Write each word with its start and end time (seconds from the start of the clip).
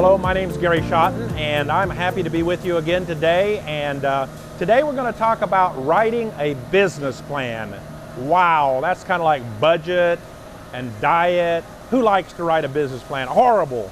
Hello, 0.00 0.16
my 0.16 0.32
name 0.32 0.48
is 0.48 0.56
Gary 0.56 0.78
Schotten, 0.82 1.28
and 1.32 1.72
I'm 1.72 1.90
happy 1.90 2.22
to 2.22 2.30
be 2.30 2.44
with 2.44 2.64
you 2.64 2.76
again 2.76 3.04
today. 3.04 3.58
And 3.66 4.04
uh, 4.04 4.28
today 4.56 4.84
we're 4.84 4.94
going 4.94 5.12
to 5.12 5.18
talk 5.18 5.42
about 5.42 5.72
writing 5.84 6.32
a 6.38 6.54
business 6.70 7.20
plan. 7.22 7.74
Wow, 8.16 8.78
that's 8.80 9.02
kind 9.02 9.20
of 9.20 9.24
like 9.24 9.42
budget 9.58 10.20
and 10.72 10.92
diet. 11.00 11.64
Who 11.90 12.00
likes 12.00 12.32
to 12.34 12.44
write 12.44 12.64
a 12.64 12.68
business 12.68 13.02
plan? 13.02 13.26
Horrible. 13.26 13.90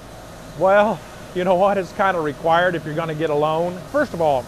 Well, 0.61 1.01
you 1.35 1.43
know 1.43 1.57
what? 1.57 1.77
It's 1.77 1.91
kind 1.95 2.17
of 2.17 2.23
required 2.23 2.77
if 2.77 2.87
you're 2.87 2.95
going 2.95 3.09
to 3.09 3.15
get 3.17 3.31
a 3.31 3.35
loan. 3.35 3.77
First 3.91 4.15
of 4.15 4.21
all, 4.21 4.45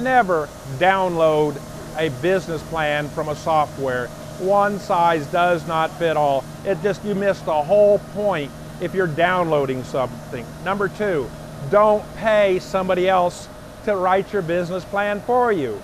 never 0.00 0.48
download 0.78 1.60
a 1.96 2.08
business 2.20 2.60
plan 2.70 3.08
from 3.10 3.28
a 3.28 3.36
software. 3.36 4.08
One 4.40 4.80
size 4.80 5.28
does 5.28 5.64
not 5.68 5.96
fit 5.96 6.16
all. 6.16 6.44
It 6.64 6.82
just, 6.82 7.04
you 7.04 7.14
miss 7.14 7.40
the 7.42 7.62
whole 7.62 8.00
point 8.14 8.50
if 8.80 8.94
you're 8.94 9.06
downloading 9.06 9.84
something. 9.84 10.46
Number 10.64 10.88
two, 10.88 11.28
don't 11.70 12.04
pay 12.16 12.58
somebody 12.58 13.08
else 13.08 13.48
to 13.84 13.96
write 13.96 14.32
your 14.32 14.42
business 14.42 14.84
plan 14.84 15.20
for 15.20 15.52
you. 15.52 15.80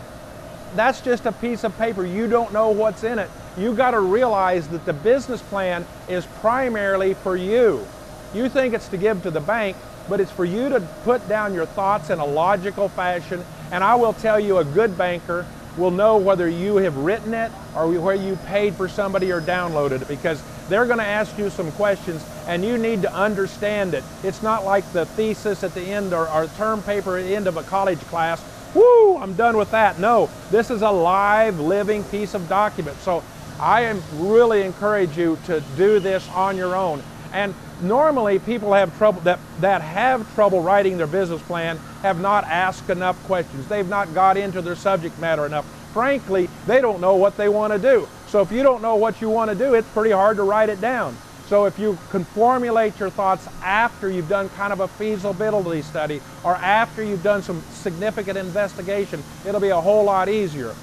That's 0.75 1.01
just 1.01 1.27
a 1.27 1.33
piece 1.33 1.65
of 1.65 1.77
paper. 1.79 2.05
You 2.05 2.27
don't 2.27 2.53
know 2.53 2.71
what's 2.71 3.05
in 3.05 3.19
it. 3.19 3.31
You 3.57 3.75
got 3.75 3.93
to 3.93 4.01
realize 4.01 4.67
that 4.69 4.85
the 4.85 4.93
business 4.93 5.41
plan 5.43 5.87
is 6.09 6.27
primarily 6.41 7.15
for 7.15 7.37
you. 7.37 7.87
You 8.35 8.49
think 8.49 8.75
it's 8.75 8.89
to 8.89 8.97
give 8.97 9.23
to 9.23 9.31
the 9.31 9.41
bank, 9.41 9.77
but 10.09 10.21
it's 10.21 10.33
for 10.33 10.45
you 10.45 10.69
to 10.69 10.81
put 11.05 11.29
down 11.29 11.55
your 11.55 11.67
thoughts 11.67 12.11
in 12.11 12.19
a 12.19 12.25
logical 12.25 12.89
fashion. 12.89 13.45
And 13.71 13.85
I 13.85 13.95
will 13.95 14.13
tell 14.13 14.41
you, 14.41 14.59
a 14.59 14.65
good 14.65 14.99
banker 14.99 15.47
will 15.77 15.93
know 15.93 16.17
whether 16.17 16.49
you 16.49 16.77
have 16.77 16.97
written 16.97 17.35
it 17.35 17.51
or 17.77 17.89
whether 17.89 18.23
you 18.23 18.37
paid 18.47 18.75
for 18.75 18.89
somebody 18.89 19.33
or 19.33 19.41
downloaded 19.41 20.03
it 20.03 20.09
because 20.09 20.43
they're 20.69 20.87
going 20.87 20.99
to 20.99 21.05
ask 21.05 21.37
you 21.39 21.51
some 21.51 21.71
questions 21.73 22.25
and 22.47 22.65
you 22.65 22.79
need 22.79 23.03
to 23.03 23.13
understand 23.13 23.95
it. 23.95 24.05
It's 24.23 24.43
not 24.43 24.65
like 24.65 24.91
the 24.93 25.07
thesis 25.07 25.63
at 25.63 25.75
the 25.75 25.83
end 25.83 26.13
or, 26.13 26.29
or 26.29 26.47
term 26.57 26.83
paper 26.83 27.19
at 27.19 27.25
the 27.25 27.37
end 27.37 27.47
of 27.47 27.57
a 27.57 27.63
college 27.63 28.01
class. 28.01 28.43
Woo, 28.75 29.19
I'm 29.19 29.35
done 29.35 29.57
with 29.57 29.71
that. 29.71 29.99
No, 29.99 30.29
this 30.51 30.71
is 30.71 30.83
a 30.83 30.91
live, 30.91 31.61
living 31.61 32.03
piece 32.05 32.35
of 32.35 32.49
document. 32.49 32.97
So 32.99 33.23
I 33.61 33.83
am 33.83 34.03
really 34.15 34.63
encourage 34.63 35.17
you 35.17 35.39
to 35.47 35.63
do 35.77 36.01
this 36.01 36.29
on 36.31 36.57
your 36.57 36.75
own. 36.75 37.03
And 37.33 37.55
normally 37.81 38.39
people 38.39 38.73
have 38.73 38.97
trouble 38.99 39.21
that, 39.23 39.39
that 39.61 39.83
have 39.83 40.33
trouble 40.35 40.61
writing 40.63 40.99
their 40.99 41.07
business 41.07 41.43
plan 41.43 41.79
have 42.03 42.21
not 42.21 42.45
asked 42.45 42.91
enough 42.91 43.23
questions. 43.25 43.67
They've 43.69 43.89
not 43.89 44.13
got 44.15 44.37
into 44.37 44.63
their 44.63 44.77
subject 44.77 45.19
matter 45.19 45.47
enough. 45.47 45.65
Frankly, 45.93 46.49
they 46.67 46.81
don't 46.81 47.01
know 47.01 47.17
what 47.17 47.37
they 47.37 47.49
want 47.49 47.73
to 47.73 47.79
do. 47.79 48.09
So 48.35 48.41
if 48.41 48.51
you 48.51 48.65
don't 48.65 48.83
know 48.83 48.97
what 48.97 49.21
you 49.21 49.31
want 49.31 49.53
to 49.53 49.57
do, 49.57 49.75
it's 49.75 49.87
pretty 49.91 50.11
hard 50.11 50.39
to 50.39 50.43
write 50.43 50.69
it 50.69 50.81
down. 50.81 51.17
So 51.47 51.67
if 51.67 51.79
you 51.79 51.97
can 52.11 52.25
formulate 52.25 52.99
your 52.99 53.09
thoughts 53.09 53.47
after 53.63 54.11
you've 54.11 54.29
done 54.29 54.49
kind 54.49 54.73
of 54.73 54.81
a 54.81 54.89
feasibility 54.89 55.83
study 55.83 56.21
or 56.43 56.57
after 56.57 57.05
you've 57.05 57.23
done 57.23 57.45
some 57.45 57.63
significant 57.71 58.37
investigation, 58.37 59.23
it'll 59.47 59.61
be 59.61 59.69
a 59.69 59.81
whole 59.81 60.03
lot 60.03 60.29
easier. 60.29 60.75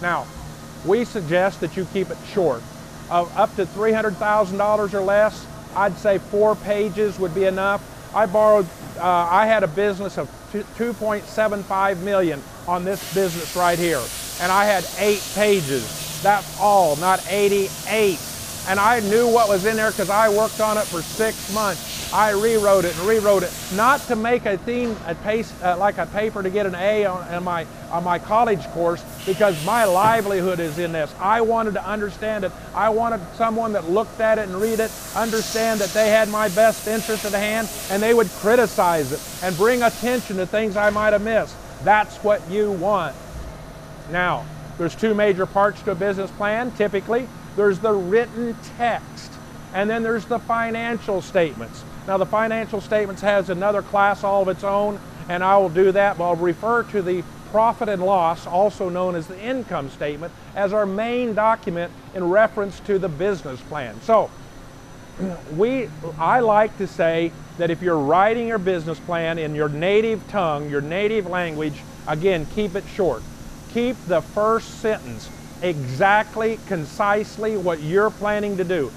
Now, 0.00 0.24
we 0.86 1.04
suggest 1.04 1.58
that 1.62 1.76
you 1.76 1.84
keep 1.86 2.10
it 2.10 2.18
short. 2.32 2.62
Up 3.10 3.56
to 3.56 3.66
$300,000 3.66 4.94
or 4.94 5.00
less, 5.00 5.44
I'd 5.74 5.96
say 5.96 6.18
four 6.18 6.54
pages 6.54 7.18
would 7.18 7.34
be 7.34 7.46
enough. 7.46 7.82
I 8.14 8.26
borrowed, 8.26 8.68
uh, 8.98 9.02
I 9.02 9.46
had 9.46 9.64
a 9.64 9.68
business 9.68 10.16
of 10.16 10.28
2.75 10.52 12.02
million 12.02 12.40
on 12.68 12.84
this 12.84 13.02
business 13.12 13.56
right 13.56 13.80
here, 13.80 14.00
and 14.40 14.52
I 14.52 14.64
had 14.64 14.86
eight 15.00 15.28
pages. 15.34 15.99
That's 16.22 16.58
all, 16.60 16.96
not 16.96 17.24
88. 17.28 18.18
And 18.68 18.78
I 18.78 19.00
knew 19.00 19.26
what 19.26 19.48
was 19.48 19.64
in 19.64 19.76
there 19.76 19.90
because 19.90 20.10
I 20.10 20.28
worked 20.28 20.60
on 20.60 20.76
it 20.76 20.84
for 20.84 21.02
six 21.02 21.52
months. 21.54 22.12
I 22.12 22.30
rewrote 22.30 22.84
it 22.84 22.96
and 22.98 23.08
rewrote 23.08 23.42
it, 23.42 23.52
not 23.74 24.00
to 24.02 24.16
make 24.16 24.44
a 24.44 24.58
theme, 24.58 24.96
a 25.06 25.14
pace, 25.14 25.52
uh, 25.62 25.76
like 25.78 25.98
a 25.98 26.06
paper 26.06 26.42
to 26.42 26.50
get 26.50 26.66
an 26.66 26.74
A 26.74 27.06
on, 27.06 27.22
on, 27.28 27.44
my, 27.44 27.66
on 27.90 28.04
my 28.04 28.18
college 28.18 28.64
course, 28.68 29.02
because 29.24 29.64
my 29.64 29.84
livelihood 29.84 30.60
is 30.60 30.78
in 30.78 30.92
this. 30.92 31.14
I 31.20 31.40
wanted 31.40 31.74
to 31.74 31.86
understand 31.86 32.44
it. 32.44 32.52
I 32.74 32.90
wanted 32.90 33.20
someone 33.36 33.72
that 33.72 33.88
looked 33.88 34.20
at 34.20 34.38
it 34.38 34.48
and 34.48 34.60
read 34.60 34.80
it, 34.80 34.90
understand 35.14 35.80
that 35.80 35.90
they 35.90 36.08
had 36.08 36.28
my 36.28 36.48
best 36.48 36.86
interest 36.86 37.24
at 37.24 37.32
hand, 37.32 37.68
and 37.90 38.02
they 38.02 38.12
would 38.12 38.28
criticize 38.28 39.12
it 39.12 39.20
and 39.42 39.56
bring 39.56 39.82
attention 39.82 40.36
to 40.36 40.46
things 40.46 40.76
I 40.76 40.90
might 40.90 41.12
have 41.12 41.22
missed. 41.22 41.56
That's 41.84 42.16
what 42.18 42.48
you 42.50 42.72
want. 42.72 43.16
Now, 44.10 44.44
there's 44.80 44.94
two 44.94 45.12
major 45.12 45.44
parts 45.44 45.82
to 45.82 45.90
a 45.90 45.94
business 45.94 46.30
plan, 46.30 46.70
typically. 46.70 47.28
There's 47.54 47.78
the 47.80 47.92
written 47.92 48.56
text, 48.78 49.30
and 49.74 49.90
then 49.90 50.02
there's 50.02 50.24
the 50.24 50.38
financial 50.38 51.20
statements. 51.20 51.84
Now 52.06 52.16
the 52.16 52.24
financial 52.24 52.80
statements 52.80 53.20
has 53.20 53.50
another 53.50 53.82
class 53.82 54.24
all 54.24 54.40
of 54.40 54.48
its 54.48 54.64
own, 54.64 54.98
and 55.28 55.44
I 55.44 55.58
will 55.58 55.68
do 55.68 55.92
that, 55.92 56.16
but 56.16 56.24
I'll 56.24 56.36
refer 56.36 56.82
to 56.84 57.02
the 57.02 57.22
profit 57.50 57.90
and 57.90 58.02
loss, 58.02 58.46
also 58.46 58.88
known 58.88 59.16
as 59.16 59.26
the 59.26 59.38
income 59.38 59.90
statement, 59.90 60.32
as 60.56 60.72
our 60.72 60.86
main 60.86 61.34
document 61.34 61.92
in 62.14 62.30
reference 62.30 62.80
to 62.80 62.98
the 62.98 63.10
business 63.10 63.60
plan. 63.60 64.00
So, 64.00 64.30
we, 65.56 65.90
I 66.18 66.40
like 66.40 66.78
to 66.78 66.86
say 66.86 67.32
that 67.58 67.68
if 67.68 67.82
you're 67.82 67.98
writing 67.98 68.48
your 68.48 68.56
business 68.56 68.98
plan 68.98 69.36
in 69.36 69.54
your 69.54 69.68
native 69.68 70.26
tongue, 70.28 70.70
your 70.70 70.80
native 70.80 71.26
language, 71.26 71.82
again, 72.08 72.46
keep 72.54 72.74
it 72.76 72.84
short 72.94 73.22
keep 73.72 73.96
the 74.06 74.20
first 74.20 74.80
sentence 74.80 75.30
exactly, 75.62 76.58
concisely 76.66 77.56
what 77.56 77.80
you're 77.80 78.10
planning 78.10 78.56
to 78.56 78.64
do. 78.64 78.90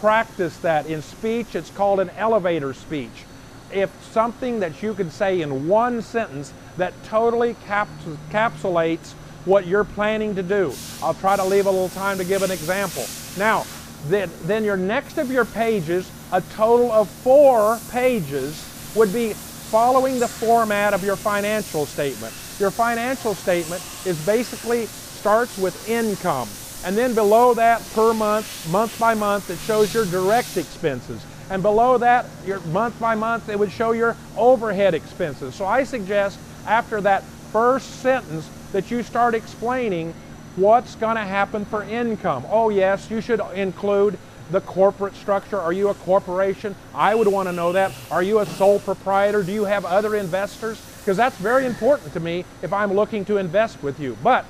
Practice 0.00 0.56
that. 0.58 0.86
In 0.86 1.02
speech, 1.02 1.54
it's 1.54 1.70
called 1.70 2.00
an 2.00 2.10
elevator 2.10 2.72
speech. 2.72 3.24
If 3.72 3.90
something 4.12 4.60
that 4.60 4.82
you 4.82 4.94
can 4.94 5.10
say 5.10 5.42
in 5.42 5.68
one 5.68 6.02
sentence 6.02 6.52
that 6.76 6.92
totally 7.04 7.54
capsulates 7.66 9.12
what 9.44 9.66
you're 9.66 9.84
planning 9.84 10.34
to 10.34 10.42
do. 10.42 10.72
I'll 11.02 11.14
try 11.14 11.36
to 11.36 11.44
leave 11.44 11.66
a 11.66 11.70
little 11.70 11.88
time 11.90 12.18
to 12.18 12.24
give 12.24 12.42
an 12.42 12.50
example. 12.50 13.04
Now, 13.38 13.64
then, 14.08 14.30
then 14.44 14.64
your 14.64 14.76
next 14.76 15.18
of 15.18 15.30
your 15.30 15.44
pages, 15.44 16.10
a 16.32 16.40
total 16.40 16.90
of 16.90 17.08
four 17.08 17.78
pages, 17.90 18.66
would 18.94 19.12
be 19.12 19.34
following 19.34 20.18
the 20.18 20.28
format 20.28 20.94
of 20.94 21.04
your 21.04 21.16
financial 21.16 21.86
statement. 21.86 22.34
Your 22.60 22.70
financial 22.70 23.34
statement 23.34 23.82
is 24.04 24.18
basically 24.18 24.86
starts 24.86 25.56
with 25.56 25.88
income. 25.88 26.48
And 26.84 26.96
then 26.96 27.14
below 27.14 27.54
that, 27.54 27.82
per 27.92 28.12
month, 28.12 28.46
month 28.68 28.98
by 28.98 29.14
month, 29.14 29.48
it 29.50 29.58
shows 29.66 29.92
your 29.92 30.04
direct 30.04 30.58
expenses. 30.58 31.22
And 31.50 31.62
below 31.62 31.98
that, 31.98 32.26
your 32.46 32.60
month 32.60 33.00
by 33.00 33.14
month, 33.14 33.48
it 33.48 33.58
would 33.58 33.72
show 33.72 33.92
your 33.92 34.14
overhead 34.36 34.94
expenses. 34.94 35.54
So 35.54 35.66
I 35.66 35.84
suggest 35.84 36.38
after 36.66 37.00
that 37.00 37.24
first 37.52 38.00
sentence 38.02 38.48
that 38.72 38.90
you 38.90 39.02
start 39.02 39.34
explaining 39.34 40.14
what's 40.56 40.94
going 40.96 41.16
to 41.16 41.22
happen 41.22 41.64
for 41.64 41.82
income. 41.84 42.44
Oh 42.50 42.68
yes, 42.68 43.10
you 43.10 43.20
should 43.20 43.40
include 43.54 44.18
the 44.50 44.60
corporate 44.60 45.14
structure. 45.14 45.58
Are 45.58 45.72
you 45.72 45.88
a 45.88 45.94
corporation? 45.94 46.74
I 46.94 47.14
would 47.14 47.28
want 47.28 47.48
to 47.48 47.52
know 47.52 47.72
that. 47.72 47.92
Are 48.10 48.22
you 48.22 48.40
a 48.40 48.46
sole 48.46 48.80
proprietor? 48.80 49.42
Do 49.42 49.52
you 49.52 49.64
have 49.64 49.84
other 49.84 50.14
investors? 50.14 50.80
Because 51.00 51.16
that's 51.16 51.36
very 51.36 51.66
important 51.66 52.12
to 52.12 52.20
me 52.20 52.44
if 52.62 52.72
I'm 52.72 52.92
looking 52.92 53.24
to 53.26 53.38
invest 53.38 53.82
with 53.82 53.98
you. 53.98 54.16
But 54.22 54.44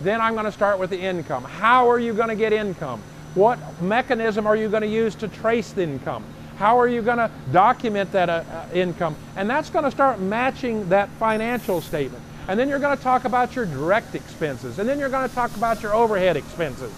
then 0.00 0.20
I'm 0.20 0.34
going 0.34 0.46
to 0.46 0.52
start 0.52 0.78
with 0.78 0.90
the 0.90 0.98
income. 0.98 1.44
How 1.44 1.88
are 1.90 1.98
you 1.98 2.12
going 2.12 2.28
to 2.28 2.34
get 2.34 2.52
income? 2.52 3.02
What 3.34 3.58
mechanism 3.80 4.46
are 4.46 4.56
you 4.56 4.68
going 4.68 4.82
to 4.82 4.88
use 4.88 5.14
to 5.16 5.28
trace 5.28 5.72
the 5.72 5.82
income? 5.82 6.24
How 6.56 6.78
are 6.78 6.88
you 6.88 7.02
going 7.02 7.18
to 7.18 7.30
document 7.50 8.12
that 8.12 8.28
uh, 8.28 8.44
uh, 8.50 8.68
income? 8.74 9.16
And 9.36 9.48
that's 9.48 9.70
going 9.70 9.84
to 9.84 9.90
start 9.90 10.20
matching 10.20 10.88
that 10.90 11.08
financial 11.18 11.80
statement. 11.80 12.22
And 12.48 12.58
then 12.58 12.68
you're 12.68 12.78
going 12.78 12.96
to 12.96 13.02
talk 13.02 13.24
about 13.24 13.54
your 13.54 13.66
direct 13.66 14.14
expenses. 14.14 14.78
And 14.78 14.88
then 14.88 14.98
you're 14.98 15.08
going 15.08 15.28
to 15.28 15.34
talk 15.34 15.54
about 15.56 15.82
your 15.82 15.94
overhead 15.94 16.36
expenses. 16.36 16.92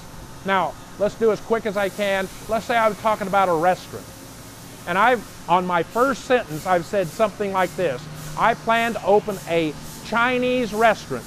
Now, 0.45 0.75
let's 0.99 1.15
do 1.15 1.31
as 1.31 1.41
quick 1.41 1.67
as 1.67 1.77
I 1.77 1.89
can. 1.89 2.29
Let's 2.49 2.65
say 2.65 2.77
I'm 2.77 2.95
talking 2.97 3.27
about 3.27 3.49
a 3.49 3.55
restaurant. 3.55 4.07
And 4.87 4.99
I've, 4.99 5.25
on 5.49 5.67
my 5.67 5.83
first 5.83 6.25
sentence, 6.25 6.67
I've 6.67 6.85
said 6.85 7.07
something 7.07 7.53
like 7.53 7.75
this. 7.77 8.03
I 8.37 8.55
plan 8.55 8.95
to 8.95 9.05
open 9.05 9.39
a 9.49 9.75
Chinese 10.05 10.75
restaurant 10.75 11.25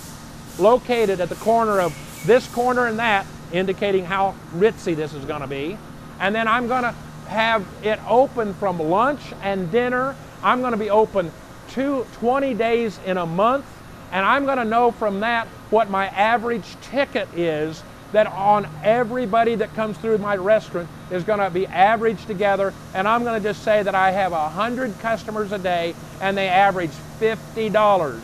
located 0.60 1.22
at 1.22 1.30
the 1.30 1.36
corner 1.36 1.80
of 1.80 1.96
this 2.26 2.48
corner 2.48 2.88
and 2.88 3.00
that, 3.00 3.26
indicating 3.52 4.06
how 4.06 4.36
ritzy 4.56 4.96
this 4.96 5.14
is 5.14 5.24
going 5.26 5.42
to 5.42 5.48
be. 5.48 5.78
And 6.20 6.34
then 6.34 6.48
I'm 6.48 6.68
going 6.68 6.84
to 6.84 6.92
have 7.28 7.66
it 7.84 8.00
open 8.08 8.54
from 8.56 8.80
lunch 8.80 9.22
and 9.42 9.72
dinner. 9.72 10.16
I'm 10.44 10.60
going 10.60 10.72
to 10.72 10.78
be 10.78 10.90
open 10.90 11.32
two, 11.70 12.06
20 12.14 12.54
days 12.54 13.00
in 13.06 13.18
a 13.18 13.26
month. 13.26 13.66
And 14.12 14.26
I'm 14.26 14.46
going 14.46 14.58
to 14.58 14.66
know 14.66 14.92
from 14.92 15.20
that 15.22 15.48
what 15.70 15.90
my 15.90 16.08
average 16.08 16.66
ticket 16.82 17.28
is 17.36 17.84
that 18.12 18.28
on 18.28 18.68
everybody 18.84 19.56
that 19.56 19.74
comes 19.74 19.98
through 19.98 20.18
my 20.20 20.36
restaurant 20.36 20.88
is 21.12 21.24
going 21.24 21.40
to 21.40 21.50
be 21.50 21.68
averaged 21.68 22.28
together. 22.28 22.74
And 22.94 23.08
I'm 23.08 23.24
going 23.24 23.42
to 23.42 23.50
just 23.50 23.64
say 23.64 23.84
that 23.84 23.96
I 23.96 24.12
have 24.12 24.32
100 24.32 25.00
customers 25.00 25.52
a 25.52 25.58
day 25.60 25.94
and 26.22 26.38
they 26.38 26.48
average 26.48 26.92
$50 27.20 28.22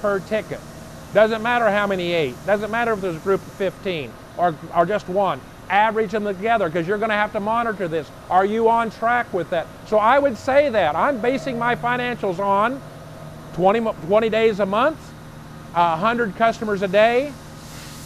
per 0.00 0.20
ticket. 0.20 0.60
Doesn't 1.14 1.42
matter 1.42 1.70
how 1.70 1.86
many 1.86 2.12
ate. 2.12 2.34
Doesn't 2.46 2.70
matter 2.70 2.92
if 2.92 3.00
there's 3.00 3.16
a 3.16 3.20
group 3.20 3.40
of 3.40 3.52
15 3.54 4.12
or, 4.36 4.54
or 4.74 4.86
just 4.86 5.08
one. 5.08 5.40
average 5.68 6.12
them 6.12 6.24
together 6.24 6.68
because 6.68 6.86
you're 6.86 6.98
going 6.98 7.10
to 7.10 7.16
have 7.16 7.32
to 7.32 7.40
monitor 7.40 7.88
this. 7.88 8.10
Are 8.30 8.44
you 8.44 8.68
on 8.68 8.90
track 8.90 9.32
with 9.32 9.50
that? 9.50 9.66
So 9.86 9.98
I 9.98 10.18
would 10.18 10.36
say 10.36 10.68
that. 10.70 10.94
I'm 10.94 11.20
basing 11.20 11.58
my 11.58 11.76
financials 11.76 12.38
on 12.38 12.80
20, 13.54 13.80
20 13.80 14.28
days 14.30 14.60
a 14.60 14.66
month, 14.66 14.98
100 15.72 16.36
customers 16.36 16.82
a 16.82 16.88
day, 16.88 17.32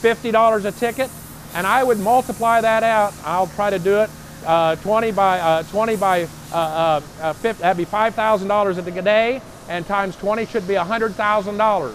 $50 0.03 0.65
a 0.65 0.73
ticket, 0.73 1.11
and 1.55 1.67
I 1.67 1.83
would 1.83 1.99
multiply 1.99 2.61
that 2.61 2.83
out. 2.83 3.15
I'll 3.25 3.47
try 3.49 3.71
to 3.71 3.79
do 3.79 4.01
it. 4.01 4.11
Uh, 4.45 4.77
20 4.77 5.13
by 5.13 5.39
uh, 5.39 5.63
20 5.65 5.97
by 5.97 6.23
uh, 6.53 6.57
uh, 6.57 7.01
uh 7.21 7.33
50, 7.35 7.61
that'd 7.61 7.77
be 7.77 7.85
$5,000 7.85 8.97
a 8.97 9.03
day, 9.03 9.43
and 9.69 9.87
times 9.87 10.17
20 10.17 10.47
should 10.47 10.67
be 10.67 10.75
$100,000. 10.75 11.95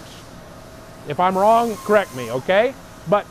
If 1.08 1.20
I'm 1.20 1.38
wrong, 1.38 1.76
correct 1.78 2.16
me, 2.16 2.32
okay? 2.32 2.74
But 3.10 3.26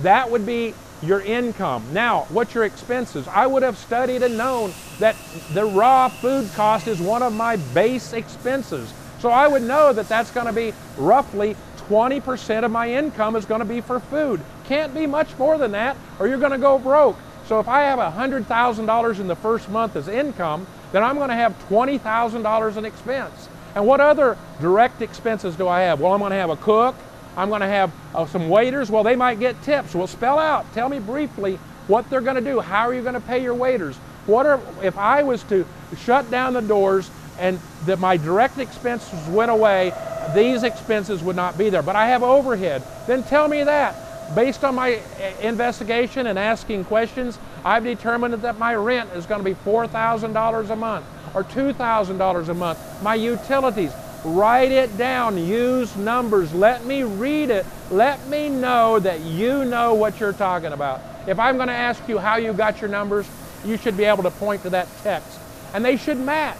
that 0.00 0.30
would 0.30 0.46
be 0.46 0.74
your 1.02 1.20
income. 1.20 1.84
Now, 1.92 2.26
what's 2.30 2.54
your 2.54 2.64
expenses? 2.64 3.28
I 3.28 3.46
would 3.46 3.62
have 3.62 3.78
studied 3.78 4.22
and 4.22 4.36
known 4.36 4.72
that 4.98 5.16
the 5.52 5.64
raw 5.64 6.08
food 6.08 6.50
cost 6.54 6.88
is 6.88 7.00
one 7.00 7.22
of 7.22 7.32
my 7.32 7.56
base 7.56 8.12
expenses. 8.12 8.92
So 9.20 9.30
I 9.30 9.48
would 9.48 9.62
know 9.62 9.92
that 9.92 10.08
that's 10.08 10.30
going 10.30 10.46
to 10.46 10.52
be 10.52 10.72
roughly 10.96 11.56
20% 11.88 12.64
of 12.64 12.70
my 12.70 12.92
income 12.92 13.34
is 13.34 13.44
going 13.46 13.60
to 13.60 13.64
be 13.64 13.80
for 13.80 13.98
food. 13.98 14.40
Can't 14.64 14.94
be 14.94 15.06
much 15.06 15.36
more 15.38 15.56
than 15.56 15.72
that 15.72 15.96
or 16.18 16.28
you're 16.28 16.38
going 16.38 16.52
to 16.52 16.58
go 16.58 16.78
broke. 16.78 17.16
So 17.46 17.60
if 17.60 17.68
I 17.68 17.84
have 17.84 17.98
$100,000 17.98 19.20
in 19.20 19.26
the 19.26 19.36
first 19.36 19.70
month 19.70 19.96
as 19.96 20.06
income, 20.06 20.66
then 20.92 21.02
I'm 21.02 21.16
going 21.16 21.30
to 21.30 21.34
have 21.34 21.58
$20,000 21.68 22.76
in 22.76 22.84
expense. 22.84 23.48
And 23.74 23.86
what 23.86 24.00
other 24.00 24.36
direct 24.60 25.00
expenses 25.00 25.56
do 25.56 25.66
I 25.66 25.82
have? 25.82 26.00
Well, 26.00 26.12
I'm 26.12 26.20
going 26.20 26.30
to 26.30 26.36
have 26.36 26.50
a 26.50 26.56
cook. 26.56 26.94
I'm 27.36 27.48
going 27.48 27.60
to 27.62 27.68
have 27.68 27.92
uh, 28.14 28.26
some 28.26 28.48
waiters. 28.48 28.90
Well, 28.90 29.02
they 29.02 29.16
might 29.16 29.38
get 29.38 29.62
tips. 29.62 29.94
Well, 29.94 30.06
spell 30.06 30.38
out. 30.38 30.70
Tell 30.74 30.88
me 30.88 30.98
briefly 30.98 31.58
what 31.86 32.10
they're 32.10 32.20
going 32.20 32.42
to 32.42 32.50
do. 32.50 32.60
How 32.60 32.88
are 32.88 32.94
you 32.94 33.02
going 33.02 33.14
to 33.14 33.20
pay 33.20 33.42
your 33.42 33.54
waiters? 33.54 33.96
What 34.26 34.44
are, 34.44 34.60
if 34.82 34.98
I 34.98 35.22
was 35.22 35.42
to 35.44 35.64
shut 36.04 36.30
down 36.30 36.52
the 36.52 36.60
doors 36.60 37.10
and 37.38 37.58
that 37.86 37.98
my 37.98 38.16
direct 38.16 38.58
expenses 38.58 39.26
went 39.28 39.50
away, 39.50 39.92
these 40.34 40.62
expenses 40.62 41.22
would 41.22 41.36
not 41.36 41.56
be 41.56 41.70
there. 41.70 41.82
But 41.82 41.96
I 41.96 42.08
have 42.08 42.22
overhead. 42.22 42.82
Then 43.06 43.22
tell 43.22 43.48
me 43.48 43.64
that. 43.64 44.34
Based 44.34 44.62
on 44.62 44.74
my 44.74 44.96
uh, 44.96 45.40
investigation 45.40 46.26
and 46.26 46.38
asking 46.38 46.84
questions, 46.84 47.38
I've 47.64 47.84
determined 47.84 48.34
that 48.34 48.58
my 48.58 48.74
rent 48.74 49.10
is 49.14 49.24
going 49.26 49.40
to 49.40 49.44
be 49.44 49.54
$4,000 49.54 50.70
a 50.70 50.76
month 50.76 51.06
or 51.34 51.44
$2,000 51.44 52.48
a 52.48 52.54
month. 52.54 53.02
My 53.02 53.14
utilities, 53.14 53.92
write 54.24 54.72
it 54.72 54.96
down, 54.98 55.38
use 55.38 55.96
numbers, 55.96 56.52
let 56.52 56.84
me 56.84 57.04
read 57.04 57.50
it, 57.50 57.64
let 57.90 58.26
me 58.28 58.48
know 58.48 58.98
that 58.98 59.20
you 59.20 59.64
know 59.64 59.94
what 59.94 60.20
you're 60.20 60.32
talking 60.32 60.72
about. 60.72 61.00
If 61.26 61.38
I'm 61.38 61.56
going 61.56 61.68
to 61.68 61.74
ask 61.74 62.06
you 62.08 62.18
how 62.18 62.36
you 62.36 62.52
got 62.52 62.80
your 62.80 62.90
numbers, 62.90 63.28
you 63.64 63.76
should 63.76 63.96
be 63.96 64.04
able 64.04 64.22
to 64.22 64.30
point 64.30 64.62
to 64.62 64.70
that 64.70 64.88
text. 65.02 65.38
And 65.74 65.84
they 65.84 65.96
should 65.96 66.18
match 66.18 66.58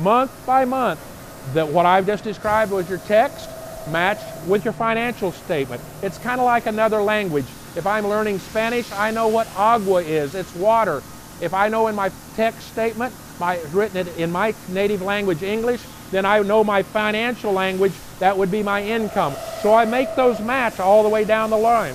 month 0.00 0.32
by 0.46 0.64
month. 0.64 1.00
That 1.52 1.68
what 1.68 1.86
I've 1.86 2.06
just 2.06 2.24
described 2.24 2.72
was 2.72 2.88
your 2.88 2.98
text, 2.98 3.48
match 3.90 4.20
with 4.46 4.64
your 4.64 4.72
financial 4.72 5.30
statement. 5.32 5.82
It's 6.02 6.18
kind 6.18 6.40
of 6.40 6.46
like 6.46 6.66
another 6.66 7.02
language. 7.02 7.46
If 7.76 7.86
I'm 7.86 8.06
learning 8.06 8.38
Spanish, 8.38 8.90
I 8.92 9.10
know 9.10 9.28
what 9.28 9.46
agua 9.56 10.02
is. 10.02 10.34
It's 10.34 10.54
water. 10.54 11.02
If 11.40 11.52
I 11.52 11.68
know 11.68 11.88
in 11.88 11.94
my 11.94 12.10
text 12.34 12.68
statement, 12.68 13.14
my 13.38 13.60
written 13.72 13.96
it 14.06 14.16
in 14.16 14.30
my 14.32 14.54
native 14.68 15.02
language 15.02 15.42
English, 15.42 15.82
then 16.10 16.24
I 16.24 16.40
know 16.40 16.62
my 16.62 16.82
financial 16.82 17.52
language, 17.52 17.92
that 18.20 18.36
would 18.38 18.50
be 18.50 18.62
my 18.62 18.82
income. 18.82 19.34
So 19.60 19.74
I 19.74 19.84
make 19.84 20.14
those 20.14 20.40
match 20.40 20.78
all 20.78 21.02
the 21.02 21.08
way 21.08 21.24
down 21.24 21.50
the 21.50 21.56
line. 21.56 21.94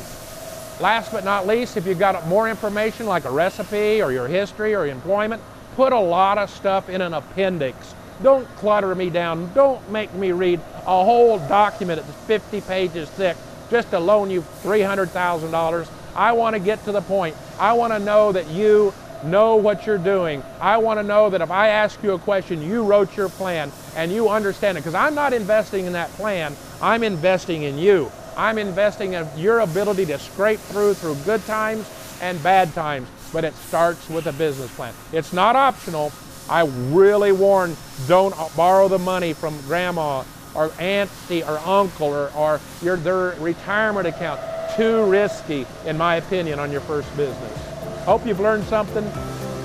Last 0.82 1.12
but 1.12 1.24
not 1.24 1.48
least, 1.48 1.78
if 1.78 1.86
you've 1.86 2.00
got 2.00 2.28
more 2.28 2.50
information 2.50 3.06
like 3.06 3.26
a 3.26 3.32
recipe 3.32 4.02
or 4.02 4.12
your 4.12 4.28
history 4.28 4.76
or 4.76 4.86
employment, 4.86 5.42
put 5.76 5.94
a 5.94 6.00
lot 6.00 6.38
of 6.38 6.50
stuff 6.50 6.90
in 6.90 7.02
an 7.02 7.14
appendix. 7.14 7.96
Don't 8.22 8.48
clutter 8.58 8.94
me 8.96 9.10
down. 9.10 9.52
Don't 9.54 9.90
make 9.92 10.14
me 10.14 10.32
read 10.32 10.60
a 10.76 11.04
whole 11.04 11.40
document 11.40 12.02
that's 12.06 12.26
50 12.26 12.62
pages 12.62 13.10
thick 13.10 13.38
just 13.70 13.92
to 13.92 14.00
loan 14.00 14.30
you 14.30 14.42
$300,000. 14.64 15.90
I 16.16 16.32
want 16.34 16.56
to 16.56 16.60
get 16.60 16.84
to 16.86 16.92
the 16.92 17.02
point. 17.02 17.36
I 17.60 17.74
want 17.74 17.94
to 17.94 18.00
know 18.00 18.32
that 18.32 18.48
you 18.48 18.94
know 19.24 19.56
what 19.56 19.86
you're 19.86 19.98
doing. 19.98 20.44
I 20.60 20.78
want 20.78 21.00
to 21.00 21.04
know 21.04 21.30
that 21.30 21.42
if 21.42 21.52
I 21.52 21.70
ask 21.70 22.02
you 22.04 22.14
a 22.14 22.20
question, 22.20 22.62
you 22.62 22.84
wrote 22.84 23.16
your 23.16 23.30
plan 23.30 23.72
and 23.96 24.12
you 24.12 24.30
understand 24.30 24.78
it. 24.78 24.82
Because 24.82 24.96
I'm 24.96 25.16
not 25.16 25.34
investing 25.34 25.86
in 25.86 25.94
that 25.94 26.10
plan, 26.12 26.56
I'm 26.82 27.04
investing 27.04 27.64
in 27.64 27.78
you. 27.78 28.12
I'm 28.38 28.58
investing 28.58 29.14
in 29.14 29.28
your 29.38 29.60
ability 29.60 30.06
to 30.08 30.20
scrape 30.20 30.60
through 30.60 30.94
through 30.96 31.16
good 31.26 31.46
times 31.46 31.90
and 32.22 32.42
bad 32.42 32.74
times. 32.74 33.08
But 33.32 33.44
it 33.44 33.54
starts 33.56 34.10
with 34.10 34.28
a 34.28 34.34
business 34.34 34.74
plan. 34.76 34.94
It's 35.12 35.34
not 35.34 35.56
optional. 35.56 36.12
I 36.50 36.66
really 36.90 37.32
warn, 37.32 37.76
don't 38.08 38.36
borrow 38.56 38.88
the 38.88 38.98
money 38.98 39.34
from 39.34 39.60
grandma 39.62 40.24
or 40.56 40.72
auntie 40.80 41.44
or 41.44 41.60
uncle 41.60 42.08
or, 42.08 42.32
or 42.36 42.60
your, 42.82 42.98
their 42.98 43.36
retirement 43.40 44.08
account. 44.08 44.42
Too 44.76 45.04
risky, 45.06 45.66
in 45.86 45.98
my 45.98 46.16
opinion, 46.16 46.60
on 46.60 46.72
your 46.72 46.82
first 46.82 47.16
business. 47.16 48.06
Hope 48.06 48.26
you've 48.26 48.40
learned 48.40 48.64
something. 48.66 49.04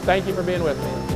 Thank 0.02 0.26
you 0.26 0.34
for 0.34 0.42
being 0.42 0.62
with 0.62 0.78
me. 0.78 1.13